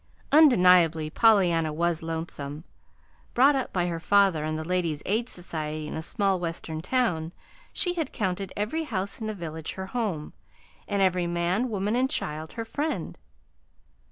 Undeniably 0.31 1.11
Pollyanna 1.11 1.71
was 1.71 2.01
lonesome. 2.01 2.63
Brought 3.35 3.55
up 3.55 3.71
by 3.71 3.85
her 3.85 3.99
father 3.99 4.43
and 4.43 4.57
the 4.57 4.63
Ladies' 4.63 5.03
Aid 5.05 5.29
Society 5.29 5.87
in 5.87 5.93
a 5.93 6.01
small 6.01 6.39
Western 6.39 6.81
town, 6.81 7.33
she 7.71 7.93
had 7.93 8.11
counted 8.11 8.51
every 8.57 8.85
house 8.85 9.21
in 9.21 9.27
the 9.27 9.35
village 9.35 9.73
her 9.73 9.85
home, 9.85 10.33
and 10.87 11.03
every 11.03 11.27
man, 11.27 11.69
woman, 11.69 11.95
and 11.95 12.09
child 12.09 12.53
her 12.53 12.65
friend. 12.65 13.15